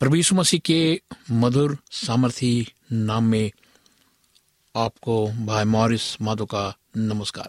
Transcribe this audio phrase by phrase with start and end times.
[0.00, 1.00] प्रभु मसीह के
[1.30, 3.52] मधुर सामर्थी नाम में
[4.76, 7.48] आपको भाई मॉरिस माधो का नमस्कार।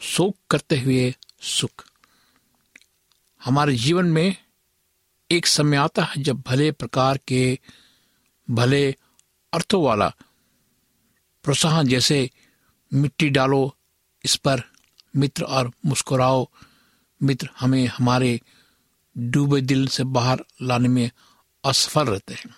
[0.00, 1.86] शोक करते हुए सुख।
[3.44, 4.36] हमारे जीवन में
[5.30, 7.58] एक समय आता है जब भले प्रकार के,
[8.50, 8.96] भले
[9.52, 10.08] अर्थों वाला
[11.42, 12.30] प्रोत्साहन जैसे
[12.94, 13.76] मिट्टी डालो,
[14.24, 14.62] इस पर
[15.16, 16.48] मित्र और मुस्कुराओ
[17.22, 18.40] मित्र हमें, हमारे
[19.16, 21.10] डूबे दिल से बाहर लाने में
[21.64, 22.54] असफल रहते हैं।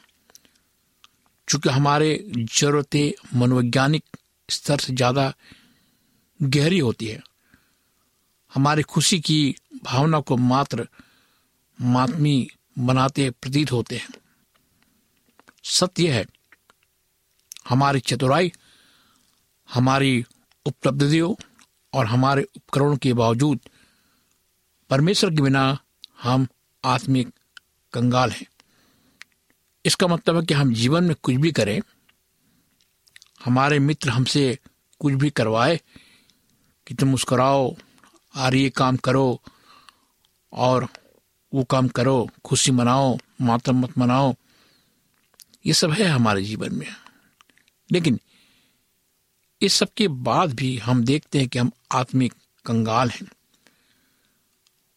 [1.48, 4.04] चूँकि हमारे जरूरतें मनोवैज्ञानिक
[4.48, 5.32] स्तर से ज़्यादा
[6.40, 7.22] गहरी होती है,
[8.52, 9.54] हमारी खुशी की
[9.84, 10.86] भावना को मात्र
[11.78, 12.48] मातमी
[12.78, 14.08] बनाते प्रतीत होते हैं।
[15.64, 16.24] सत्य है,
[17.68, 18.52] हमारी चतुराई,
[19.68, 20.24] हमारी
[20.66, 21.34] उपलब्धियों
[21.92, 23.60] और हमारे उपकरणों के बावजूद
[24.90, 25.64] परमेश्वर के बिना
[26.24, 26.48] हम
[26.84, 27.28] आत्मिक
[27.92, 28.46] कंगाल हैं।
[29.84, 31.80] इसका मतलब है कि हम जीवन में कुछ भी करें,
[33.44, 34.58] हमारे मित्र हमसे
[35.00, 35.80] कुछ भी करवाए
[36.86, 37.76] कि तुम मुस्कुराओ
[38.36, 39.42] आर ये काम करो
[40.52, 40.88] और
[41.54, 44.34] वो काम करो, खुशी मनाओ मातम मत मनाओ।
[45.66, 46.94] ये सब है हमारे जीवन में।
[47.92, 48.20] लेकिन
[49.62, 52.34] इस सब के बाद भी हम देखते हैं कि हम आत्मिक
[52.66, 53.26] कंगाल हैं।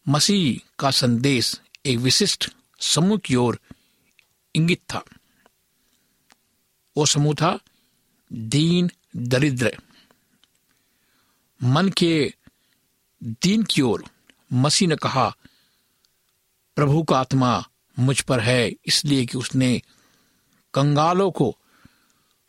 [0.10, 3.60] मसीह का संदेश एक विशिष्ट समूह की ओर
[4.56, 5.04] इंगित था।
[6.98, 7.60] वो समूह था
[8.34, 9.78] दीन दरिद्र।
[11.64, 12.34] मन के
[13.24, 14.04] दीन की ओर
[14.54, 15.36] मसीह ने कहा,
[16.76, 19.82] प्रभु का आत्मा मुझ पर है, इसलिए कि उसने
[20.74, 21.58] कंगालों को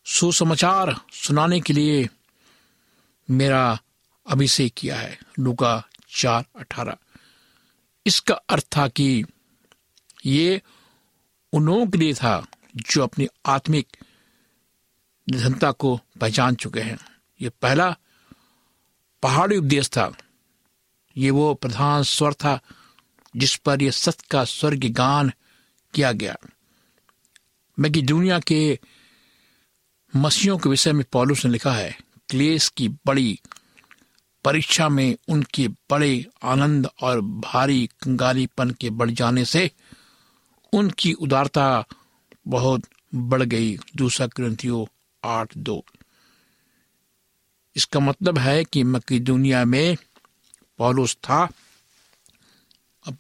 [0.07, 2.09] सुसमाचार सुनाने के लिए
[3.31, 3.79] मेरा
[4.27, 6.97] अभिषेक किया है। लुका चार अठारह।
[8.09, 9.25] इसका अर्थ था कि
[10.27, 10.63] ये
[11.53, 12.47] उन लोगों के लिए था
[12.77, 13.97] जो अपनी आत्मिक
[15.29, 16.99] निधनता को पहचान चुके हैं।
[17.41, 17.91] ये पहला
[19.23, 20.13] पहाड़ी उपदेश था।
[21.17, 22.59] ये वो प्रधान स्वर था
[23.37, 25.33] जिस पर यह सत्य का स्वर्ग गान
[25.95, 26.37] किया गया।
[27.79, 28.79] मैं कि दुनिया के
[30.17, 31.97] मसीहों के विषय में पॉलुस ने लिखा है,
[32.29, 33.41] क्लेश की बड़ी
[34.45, 39.71] परीक्षा में उनके बड़े आनंद और भारी कंगालीपन के बढ़ जाने से
[40.73, 41.85] उनकी उदारता
[42.49, 42.83] बहुत
[43.15, 44.87] बढ़ गई। दूसरा ग्रंथियों
[45.25, 45.85] आठ दो।
[47.77, 49.97] इसका मतलब है कि मक्की दुनिया में
[50.79, 51.49] पॉलुस था।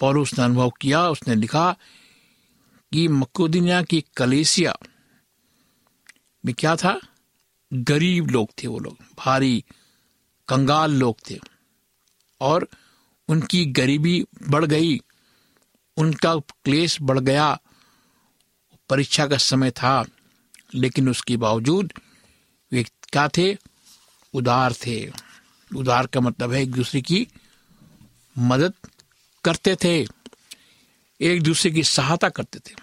[0.00, 1.76] पॉलुस ने अनुभव किया। उसने लिखा
[2.92, 4.78] कि मक्कोदिनिया की कलेसिया
[6.46, 7.00] में क्या था?
[7.72, 9.64] गरीब लोग थे वो लोग। भारी
[10.48, 11.38] कंगाल लोग थे।
[12.40, 12.68] और
[13.28, 15.00] उनकी गरीबी बढ़ गई,
[15.96, 17.60] उनका क्लेश बढ़ गया,
[18.88, 20.04] परीक्षा का समय था,
[20.74, 21.92] लेकिन उसके बावजूद
[22.72, 23.56] वे क्या थे?
[24.34, 25.12] उदार थे।
[25.76, 27.28] उदार का मतलब है एक दूसरे की
[28.38, 28.74] मदद
[29.44, 30.06] करते थे,
[31.20, 32.74] एक दूसरे की सहायता करते थे।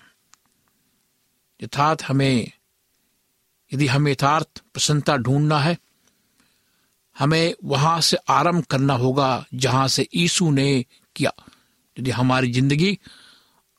[1.64, 2.52] यथार्थ हमें,
[3.74, 5.78] यदि हमें यथार्थ प्रसन्नता ढूंढना है
[7.16, 11.32] हमें वहाँ से आरंभ करना होगा जहाँ से ईसु ने किया।
[11.98, 12.98] यदि हमारी ज़िंदगी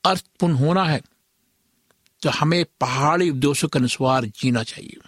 [0.05, 1.01] अर्थपूर्ण होना है
[2.23, 5.01] तो हमें पहाड़ी उपदेशों के अनुसार जीना चाहिए।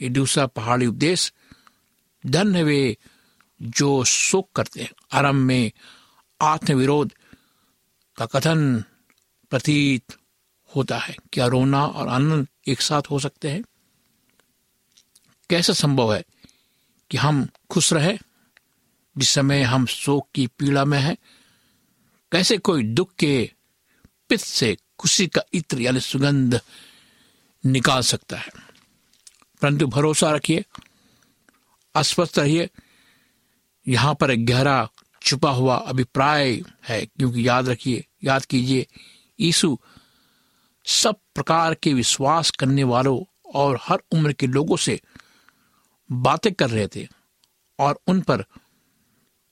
[0.00, 1.32] ये दूसरा पहाड़ी उपदेश,
[2.24, 2.96] धन्य वे
[3.60, 5.70] जो शोक करते हैं। आरंभ में
[6.40, 7.12] आत्मविरोध
[8.18, 8.82] का कथन
[9.52, 10.16] प्रतीत
[10.70, 13.62] होता है क्या रोना और आनंद एक साथ हो सकते हैं।
[15.50, 16.22] कैसे संभव है
[17.10, 18.18] कि हम खुश रहे,
[19.18, 21.16] जिस समय हम शोक की पीड़ा में हैं।
[22.32, 23.52] कैसे कोई दुख के
[24.28, 26.60] पित्त से खुशी का इत्र यानी सुगंध
[27.66, 28.48] निकाल सकता है?
[29.62, 30.64] परंतु भरोसा रखिए,
[31.94, 32.70] अस्वस्थ रहिए।
[33.88, 34.88] यहाँ पर एक गहरा
[35.22, 38.86] छुपा हुआ अभिप्राय है, क्योंकि याद रखिए, याद कीजिए,
[39.40, 39.78] यीशु
[40.84, 45.00] सब प्रकार के विश्वास करने वालों और हर उम्र के लोगों से
[46.12, 47.08] बातें कर रहे थे
[47.78, 48.42] और उन पर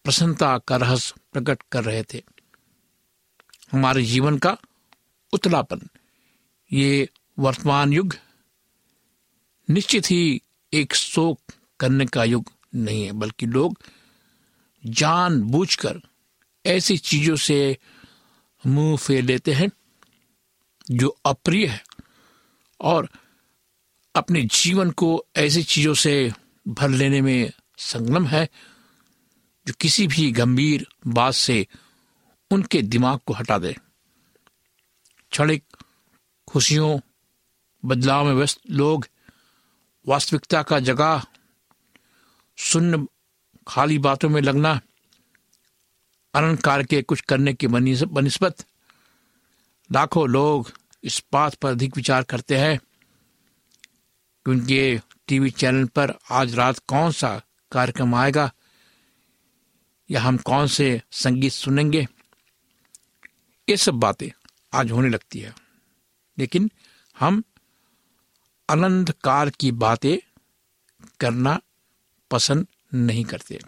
[0.04, 2.22] प्रसन्नता का रहस्य प्रकट कर रहे थे।
[3.72, 4.56] हमारे जीवन का
[5.32, 5.80] उतलापन
[6.72, 8.14] ये वर्तमान युग
[9.70, 11.40] निश्चित ही एक शोक
[11.80, 13.78] करने का युग नहीं है, बल्कि लोग
[14.86, 16.00] जान बूझकर
[16.66, 17.78] ऐसी चीज़ों से
[18.66, 19.68] मुँह फेर लेते हैं
[20.90, 21.82] जो अप्रिय है
[22.80, 23.08] और
[24.14, 26.32] अपने जीवन को ऐसी चीज़ों से
[26.68, 28.48] भर लेने में संगम है,
[29.66, 31.66] जो किसी भी गंभीर बात से
[32.50, 33.76] उनके दिमाग को हटा दे।
[35.30, 35.64] क्षणिक
[36.48, 36.98] खुशियों,
[37.84, 39.06] बदलाव में व्यस्त लोग,
[40.08, 41.22] वास्तविकता का जगह,
[42.56, 43.08] सुन्न,
[43.68, 44.80] खाली बातों में लगना
[46.34, 48.66] अलंकार के कुछ करने की बनस्बत
[49.92, 50.72] लाखों लोग
[51.04, 57.12] इस बात पर अधिक विचार करते हैं कि उनके टीवी चैनल पर आज रात कौन
[57.12, 57.42] सा
[57.72, 58.52] कार्यक्रम आएगा?
[60.10, 62.06] या हम कौन से संगीत सुनेंगे?
[63.68, 65.54] ये सब बातें आज होने लगती है।
[66.38, 66.70] लेकिन
[67.18, 67.42] हम
[68.68, 70.18] अनंत काल की बातें
[71.20, 71.60] करना
[72.30, 73.60] पसंद नहीं करते।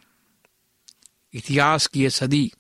[1.35, 2.53] इतिहास की यह सदी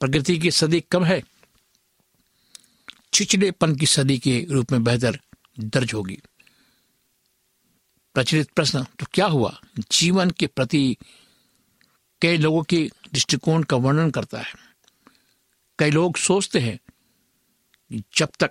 [0.00, 1.22] प्रकृति की सदी कम है?
[3.14, 5.20] छिछड़ेपन की सदी के रूप में बेहतर
[5.60, 6.18] दर्ज होगी।
[8.14, 9.60] प्रचलित प्रश्न। तो क्या हुआ?
[9.92, 10.96] जीवन के प्रति
[12.22, 14.54] कई लोगों के दृष्टिकोण का वर्णन करता है।
[15.78, 16.78] कई लोग सोचते हैं
[17.90, 18.50] कि जब तक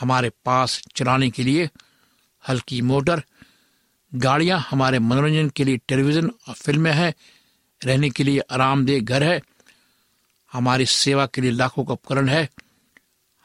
[0.00, 1.70] हमारे पास चलाने के लिए
[2.48, 3.22] हल्की मोटर,
[4.14, 7.14] गाड़ियाँ हमारे मनोरंजन के लिए टेलीविज़न और फ़िल्में हैं,
[7.84, 9.42] रहने के लिए आरामदेह घर है,
[10.52, 12.48] हमारी सेवा के लिए लाखों का उपकरण है,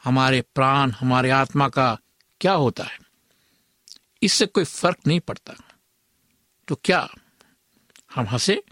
[0.04, 1.98] हमारे प्राण, हमारे आत्मा का
[2.40, 3.03] क्या होता है?
[4.24, 5.54] इससे कोई फ़र्क नहीं पड़ता।
[6.68, 7.08] तो क्या
[8.14, 8.62] हम हंसे?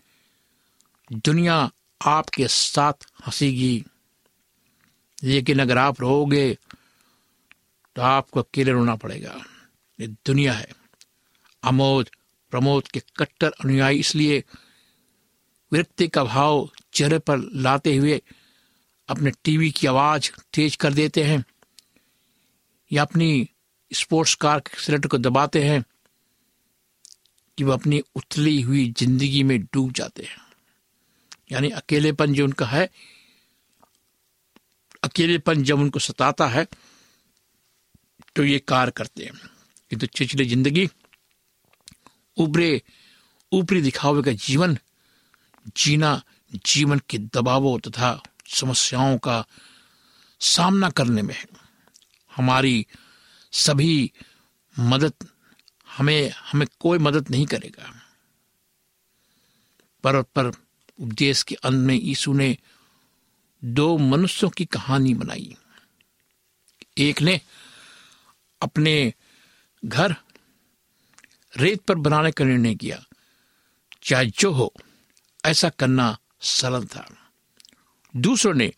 [1.12, 1.70] दुनिया
[2.02, 2.92] आपके साथ
[3.26, 3.84] हंसेगी।
[5.24, 6.58] लेकिन अगर आप रहोगे
[7.96, 9.44] तो आपको अकेले रोना पड़ेगा।
[10.00, 10.68] ये दुनिया है।
[11.62, 12.10] अमोद
[12.50, 14.44] प्रमोद के कट्टर अनुयायी इसलिए
[15.72, 18.22] विरक्ति का भाव चेहरे पर लाते हुए
[19.08, 21.44] अपने टीवी की आवाज़ तेज कर देते हैं।
[22.92, 23.48] या अपनी
[23.92, 25.82] स्पोर्ट्स कार के सिलेंडर को दबाते हैं
[27.58, 30.40] कि वह अपनी उथली हुई ज़िंदगी में डूब जाते हैं।
[31.52, 32.88] यानी अकेलेपन जो उनका है,
[35.04, 36.66] अकेलेपन जब उनको सताता है
[38.36, 39.32] तो ये कार करते हैं।
[39.90, 40.88] किंतु तो चिचली ज़िंदगी
[42.36, 42.80] उभरे
[43.52, 44.76] ऊपरी दिखावे का जीवन,
[45.76, 46.20] जीना
[46.66, 48.20] जीवन के दबावों तथा
[48.50, 49.44] समस्याओं का
[50.40, 51.44] सामना करने में है।
[52.32, 52.86] हमारी
[53.52, 54.12] सभी
[54.78, 55.12] मदद
[55.96, 58.02] हमें हमें कोई मदद नहीं करेगा।
[60.04, 60.46] पर्वत पर
[61.00, 62.58] उपदेश के अंत में यीशु ने
[63.64, 65.56] दो मनुष्यों की कहानी बनाई।
[66.98, 67.40] एक ने
[68.62, 69.14] अपने
[69.84, 70.16] घर
[71.56, 73.04] रेत पर बनाने का निर्णय किया।
[74.02, 74.72] चाहे जो हो,
[75.44, 77.32] ऐसा करना सरल था।
[78.16, 78.72] दूसरों ने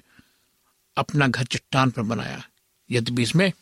[0.96, 2.48] अपना घर चट्टान पर बनाया।
[2.90, 3.52] यद्यपि इसमें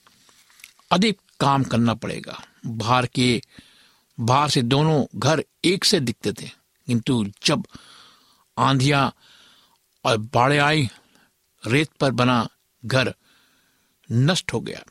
[0.93, 3.43] अधिक काम करना पड़ेगा। बाहर के,
[4.21, 6.51] बाहर से दोनों घर एक से दिखते थे।
[6.87, 7.67] किंतु जब
[8.59, 9.13] आंधिया
[10.05, 10.89] और बाढ़े आई
[11.67, 12.49] रेत पर बना
[12.85, 13.15] घर
[14.13, 14.83] नष्ट हो गया,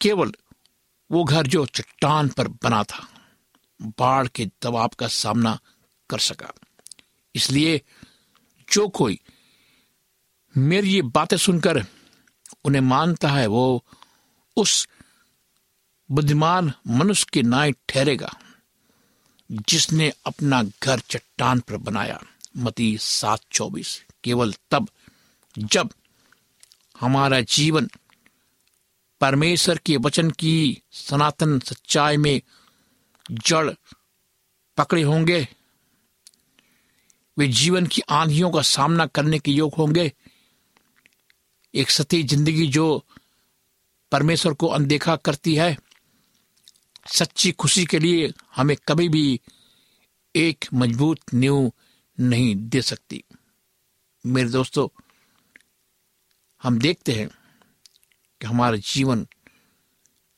[0.00, 0.32] केवल
[1.10, 3.08] वो घर जो चट्टान पर बना था,
[3.82, 5.58] बाढ़ के दबाव का सामना
[6.10, 6.52] कर सका।
[7.34, 7.82] इसलिए
[8.72, 9.20] जो कोई
[10.56, 11.86] मेरी ये बातें सुनकर
[12.64, 13.84] उन्हें मानता है, वो
[14.56, 14.88] उस
[16.12, 18.38] बुद्धिमान मनुष्य के नाय ठहरेगा,
[19.52, 22.22] जिसने अपना घर चट्टान पर बनाया।
[22.56, 24.88] मती सात चौबीस। केवल तब,
[25.58, 25.90] जब
[27.00, 27.90] हमारा जीवन
[29.20, 32.40] परमेश्वर के वचन की सनातन सच्चाई में
[33.30, 33.70] जड़
[34.76, 35.48] पकड़े होंगे,
[37.38, 40.12] वे जीवन की आंधियों का सामना करने के योग होंगे।
[41.74, 43.04] एक सती ज़िंदगी जो
[44.12, 45.78] परमेश्वर को अनदेखा करती है
[47.06, 49.40] सच्ची खुशी के लिए हमें कभी भी
[50.36, 51.72] एक मज़बूत नींव
[52.20, 53.24] नहीं दे सकती।
[54.26, 54.88] मेरे दोस्तों,
[56.62, 57.28] हम देखते हैं
[58.40, 59.26] कि हमारा जीवन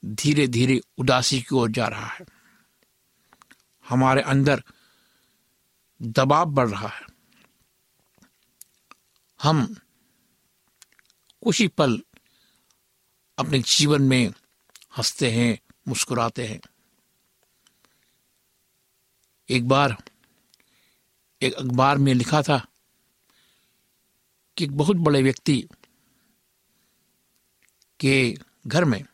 [0.04, 2.26] धीरे धीरे उदासी की ओर जा रहा है।
[3.88, 4.64] हमारे अंदर
[6.02, 7.06] दबाव बढ़ रहा है।
[9.42, 9.76] हम
[11.42, 12.02] कुछ ही पल
[13.38, 14.28] अपने जीवन में
[14.98, 16.60] हँसते हैं मुस्कुराते हैं।
[19.50, 20.04] एक बार,
[21.42, 22.66] एक अखबार में लिखा था
[24.56, 25.68] कि एक बहुत बड़े व्यक्ति
[28.00, 28.34] के
[28.66, 29.04] घर में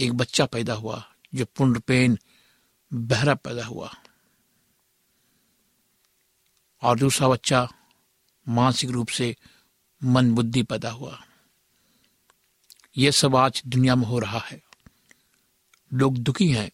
[0.00, 2.18] एक बच्चा पैदा हुआ, जो पूर्णपेन
[2.92, 3.94] बहरा पैदा हुआ।
[6.82, 7.68] और दूसरा बच्चा
[8.48, 9.36] मानसिक रूप से
[10.04, 11.24] मन बुद्धि पैदा हुआ।
[12.96, 14.71] यह सब आज दुनिया में हो रहा है।
[15.92, 16.70] लोग दुखी हैं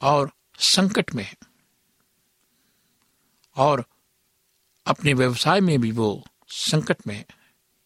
[0.00, 1.36] और संकट में हैं।
[3.56, 3.84] और
[4.86, 7.26] अपने व्यवसाय में भी वो संकट में है।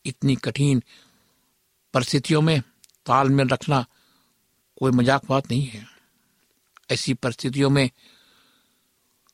[0.04, 0.82] इतनी कठिन
[1.94, 2.60] परिस्थितियों में
[3.06, 3.84] तालमेल रखना
[4.78, 5.86] कोई मज़ाक बात नहीं है।
[6.90, 7.90] ऐसी परिस्थितियों में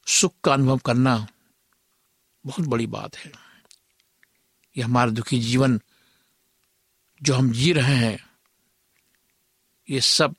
[0.07, 1.27] सुख का अनुभव करना
[2.47, 3.33] बहुत बड़ी बात है।
[4.77, 5.81] ये हमारा दुखी जीवन
[7.23, 8.19] जो हम जी रहे हैं,
[9.89, 10.35] ये सब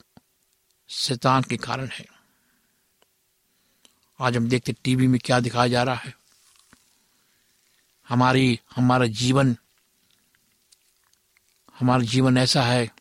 [0.90, 2.06] शैतान के कारण है।
[4.20, 6.14] आज हम देखते टीवी में क्या दिखाया जा रहा है।
[8.10, 9.56] हमारी, हमारा जीवन
[11.80, 12.92] हमारा जीवन ऐसा है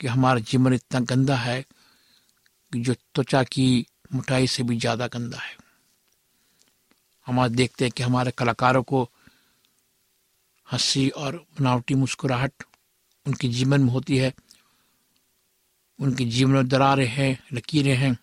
[0.00, 1.62] कि हमारा जीवन इतना गंदा है
[2.72, 5.56] कि जो त्वचा की मुठाई से भी ज़्यादा गंदा है।
[7.26, 9.02] हम आज देखते हैं कि हमारे कलाकारों को
[10.72, 12.64] हँसी और बनावटी मुस्कुराहट
[13.26, 14.32] उनके जीवन में होती है।
[16.00, 18.18] उनके जीवन में दरारें हैं, लकीरें हैं।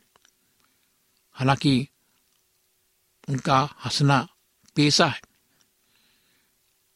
[1.32, 1.88] हालाँकि
[3.30, 4.28] उनका हंसना
[4.76, 5.22] पेशा है।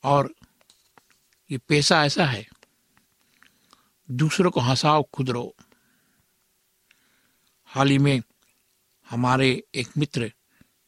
[0.03, 0.35] और
[1.51, 2.49] ये पेशा ऐसा है,
[4.11, 5.55] दूसरों को हंसाओ खुद रो
[7.65, 8.21] हाल ही में
[9.09, 10.33] हमारे एक मित्र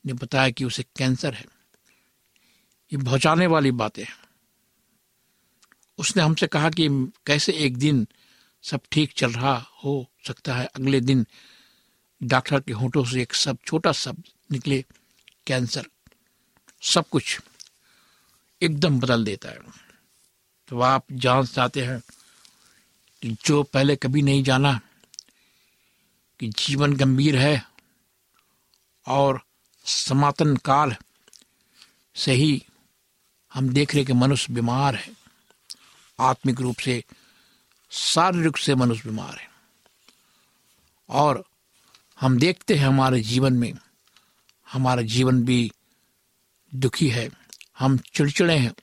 [0.06, 1.46] ने बताया कि उसे कैंसर है।
[2.92, 4.18] ये भौचाने वाली बातें हैं।
[5.98, 6.88] उसने हमसे कहा कि
[7.26, 8.08] कैसे एक दिन
[8.64, 11.26] सब ठीक चल रहा हो सकता है। अगले दिन
[12.24, 14.86] डॉक्टर के होठों से एक सब, छोटा शब्द निकले,
[15.48, 15.88] कैंसर।
[16.82, 17.40] सब कुछ
[18.62, 19.60] एकदम बदल देता है।
[20.68, 22.02] तो आप जान चाहते हैं
[23.22, 24.80] कि जो पहले कभी नहीं जाना,
[26.40, 27.66] कि जीवन गंभीर है
[29.08, 29.42] और
[29.86, 30.96] समातन काल
[32.16, 32.64] से ही
[33.54, 35.12] हम देख रहे कि मनुष्य बीमार है।
[36.20, 37.04] आत्मिक रूप से
[37.94, 39.50] शारीरिक से मनुष्य बीमार है।
[41.10, 41.46] और
[42.22, 43.74] हम देखते हैं हमारे जीवन में,
[44.72, 45.72] हमारा जीवन भी
[46.76, 47.30] दुखी है।
[47.80, 48.74] हम चिड़चिड़े हैं।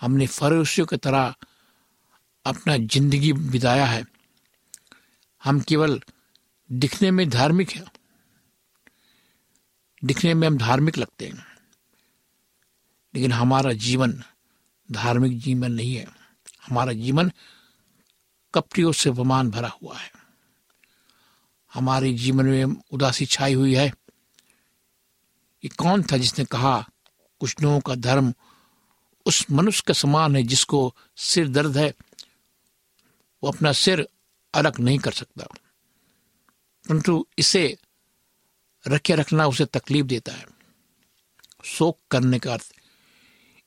[0.00, 1.34] हमने फरोशियों की तरह
[2.44, 4.04] अपना ज़िंदगी बिताया है।
[5.44, 6.02] हम केवल
[6.72, 7.84] दिखने में धार्मिक है।
[10.04, 11.46] दिखने में हम धार्मिक लगते हैं।
[13.14, 14.22] लेकिन हमारा जीवन
[14.92, 16.06] धार्मिक जीवन नहीं है।
[16.68, 17.32] हमारा जीवन
[18.54, 20.12] कपटियों से वमान भरा हुआ है।
[21.74, 23.94] हमारे जीवन में उदासी छाई हुई है
[25.64, 26.88] ये कौन था जिसने कहा,
[27.40, 28.34] कुछ लोगों का धर्म
[29.26, 31.94] उस मनुष्य का समान है जिसको सिर दर्द है,
[33.42, 34.08] वो अपना सिर
[34.54, 35.44] अलग नहीं कर सकता।
[36.88, 37.78] परंतु इसे
[38.88, 40.46] रखे रखना उसे तकलीफ़ देता है।
[41.64, 42.72] शोक करने का अर्थ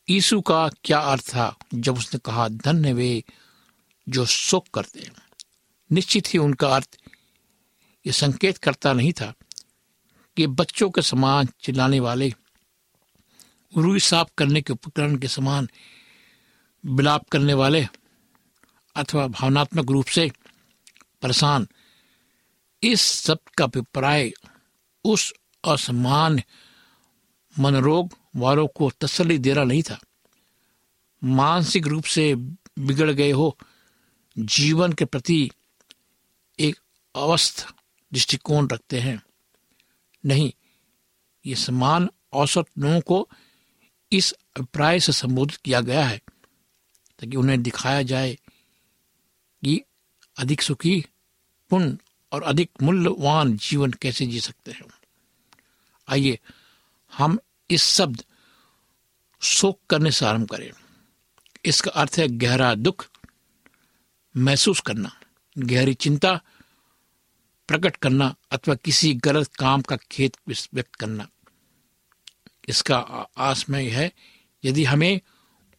[0.10, 3.24] यीशु का क्या अर्थ था जब उसने कहा, धन्य वे
[4.10, 5.12] जो शोक करते हैं।
[5.92, 6.98] निश्चित ही उनका अर्थ
[8.06, 9.34] ये संकेत करता नहीं था
[10.38, 12.34] कि बच्चों के समान चिल्लाने वाले
[13.78, 15.70] रुई साफ़ करने के उपकरण के समान
[16.86, 17.88] विलाप करने वाले
[18.96, 20.32] अथवा भावनात्मक रूप से
[21.22, 21.68] परेशान,
[22.84, 24.32] इस सब का अभिप्राय
[25.06, 26.42] उस असमान
[27.60, 30.00] मनोरोग वालों को तसल्ली देना नहीं था।
[31.24, 32.36] मानसिक रूप से
[32.80, 33.58] बिगड़ गए हो
[34.38, 35.52] जीवन के प्रति
[36.60, 36.80] एक
[37.16, 37.68] अवस्थ
[38.14, 39.24] दृष्टिकोण रखते हैं।
[40.26, 40.54] नहीं,
[41.46, 43.30] ये समान औसत लोगों को
[44.12, 46.18] इस अभिप्राय से संबोधित किया गया है,
[47.20, 48.34] ताकि उन्हें दिखाया जाए
[49.64, 49.82] कि
[50.38, 51.06] अधिक सुखी
[51.70, 51.98] पुण्य
[52.32, 54.82] और अधिक मूल्यवान जीवन कैसे जी सकते हैं।
[56.08, 56.40] आइए,
[57.14, 57.40] हम
[57.72, 58.24] इस शब्द
[59.42, 60.72] शोक करने से आरंभ करें।
[61.66, 63.10] इसका अर्थ है गहरा दुख
[64.36, 65.12] महसूस करना,
[65.56, 66.34] गहरी चिंता
[67.70, 71.28] प्रकट करना अथवा किसी गलत काम का खेत व्यक्त करना।
[72.70, 72.98] इसका
[73.38, 74.12] आसमय है,
[74.64, 75.20] यदि हमें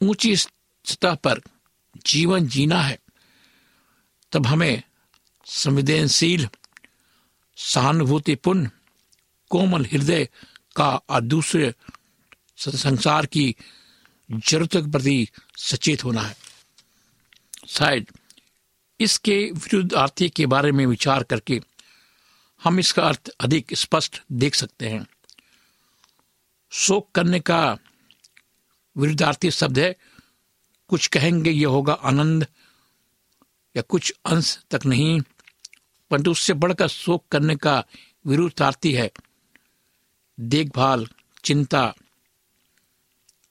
[0.01, 1.41] ऊँची सतह पर
[2.07, 2.99] जीवन जीना है,
[4.33, 4.83] तब हमें
[5.47, 6.49] संवेदनशील,
[7.59, 8.69] सहानुभूतिपूर्ण,
[9.51, 10.29] कोमल हृदय
[10.77, 11.73] का और दूसरे
[12.59, 13.55] संसार की
[14.31, 16.37] ज़रूरत के प्रति सचेत होना है।
[17.69, 18.11] शायद
[19.05, 21.61] इसके विरुद्ध आर्थिक के बारे में विचार करके
[22.65, 25.07] हम इसका अर्थ अधिक स्पष्ट देख सकते हैं।
[26.71, 27.79] शोक करने का
[28.97, 29.97] विरुद्धार्थी शब्द है,
[30.89, 32.47] कुछ कहेंगे यह होगा आनंद
[33.77, 35.21] या कुछ अंश तक नहीं,
[36.11, 37.85] परंतु उससे बढ़कर शोक करने का
[38.27, 39.11] विरुद्धार्थी है।
[40.41, 41.07] देखभाल,
[41.45, 41.95] चिंता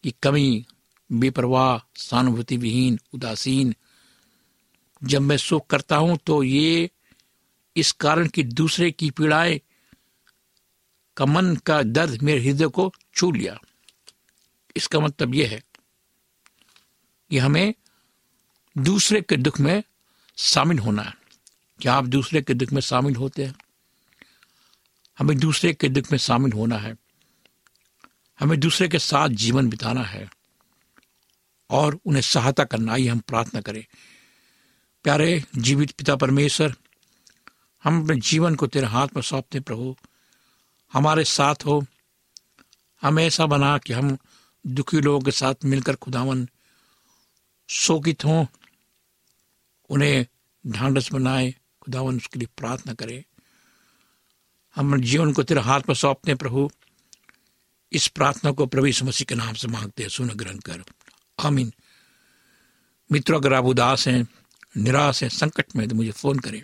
[0.04, 0.66] की कमी,
[1.12, 3.76] बेपरवाह सहानुभूति विहीन उदासीन
[5.04, 6.90] जब मैं शोक करता हूँ तो ये
[7.76, 9.62] इस कारण कि दूसरे की पीड़ाएँ
[11.18, 13.60] का मन का दर्द मेरे हृदय को छू लिया।
[14.76, 15.64] इसका मतलब यह है
[17.30, 17.74] कि हमें
[18.78, 19.84] दूसरे के दुख में
[20.38, 21.14] शामिल होना है।
[21.82, 23.56] क्या आप दूसरे के दुख में शामिल होते हैं?
[25.20, 26.96] हमें दूसरे के दुख में शामिल होना है।
[28.40, 30.30] हमें दूसरे के साथ जीवन बिताना है
[31.70, 33.86] और उन्हें सहायता करना, आइए हम प्रार्थना करें।
[35.04, 36.76] प्यारे जीवित पिता परमेश्वर,
[37.84, 39.96] हम अपने जीवन को तेरे हाथ में सौंपते प्रभु।
[40.94, 41.86] हमारे साथ हो।
[43.02, 44.18] हम ऐसा बना कि हम
[44.68, 46.50] दुखी लोगों के साथ मिलकर खुदावन
[47.70, 48.46] शोकित हों,
[49.90, 50.26] उन्हें
[50.68, 53.24] ढांढस बनाए खुदावन उसके लिए प्रार्थना करें।
[54.76, 56.70] हम जीवन को तेरे हाथ में सौंपते हैं प्रभु।
[57.92, 60.84] इस प्रार्थना को प्रभु मसीह के नाम से मांगते हैं सुन ग्रहण कर।
[61.40, 61.74] आमीन।
[63.12, 64.28] मित्रों, अगर आप उदास हैं
[64.78, 66.62] निराश है, संकट में तो मुझे फ़ोन करें।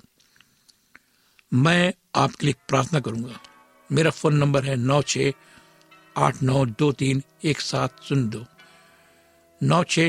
[1.54, 3.40] मैं आपके लिए प्रार्थना करूँगा।
[3.92, 5.18] मेरा फ़ोन नंबर है नौ छ
[6.18, 8.46] आठ नौ दो तीन एक सात शून्य दो।
[9.64, 10.00] नौ छ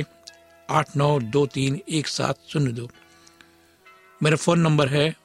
[0.71, 2.91] आठ नौ दो तीन एक सात शून्य दो।
[4.23, 5.17] मेरा फ़ोन नंबर है,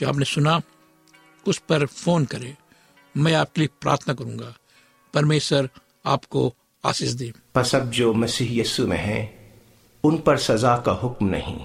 [0.00, 0.60] जो आपने सुना,
[1.46, 2.56] उस पर फ़ोन करें।
[3.16, 4.54] मैं आपके लिए प्रार्थना करूँगा।
[5.14, 5.70] परमेश्वर
[6.06, 9.37] आपको आशीष दे। बस अब जो मसीह यस्सु में है
[10.04, 11.60] उन पर सजा का हुक्म नहीं।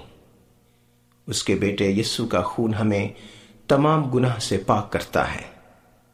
[1.28, 3.14] उसके बेटे यस्सु का खून हमें
[3.68, 5.44] तमाम गुनाह से पाक करता है।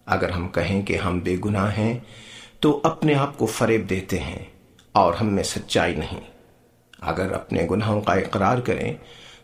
[0.06, 2.06] अगर हम कहें कि हम बेगुनाह हैं
[2.62, 4.46] तो अपने आप को फरेब देते हैं
[4.94, 6.20] और हम में सच्चाई नहीं।
[7.02, 8.98] अगर अपने गुनाहों का इकरार करें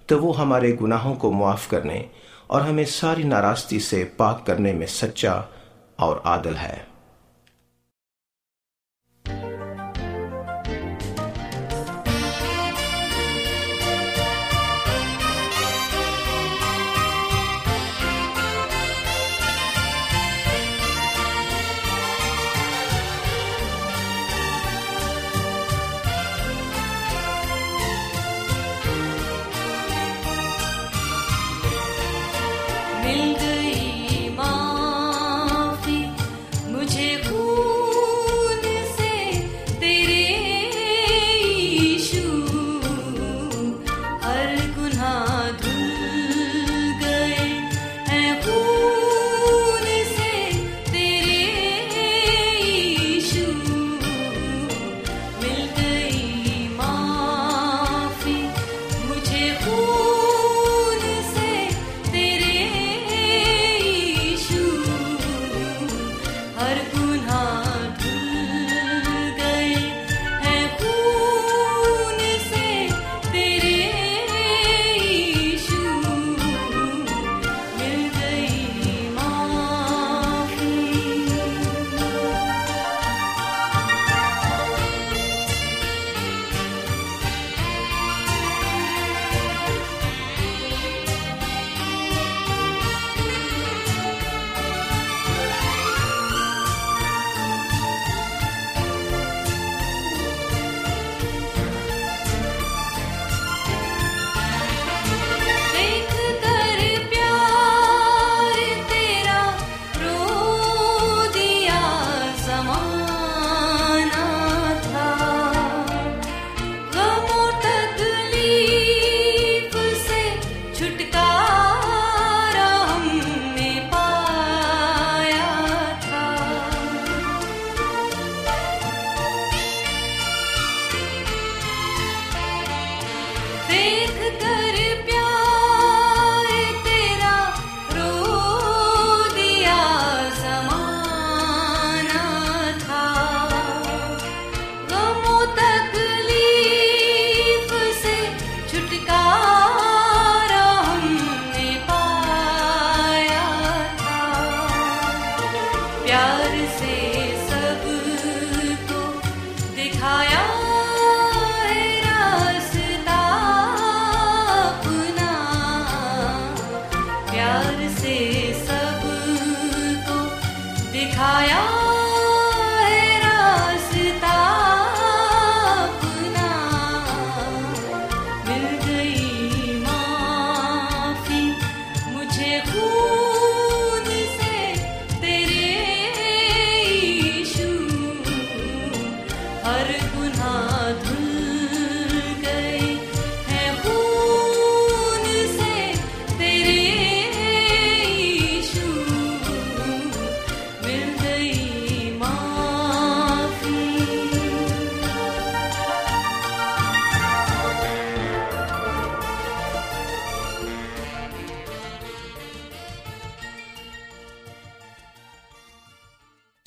[0.08, 2.04] तो वो हमारे गुनाहों को मुआफ करने
[2.50, 5.34] और हमें सारी नाराज़गी से पाक करने में सच्चा
[5.98, 6.86] और आदल है।